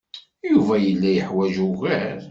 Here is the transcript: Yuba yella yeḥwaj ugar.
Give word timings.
Yuba 0.51 0.75
yella 0.85 1.09
yeḥwaj 1.11 1.55
ugar. 1.67 2.17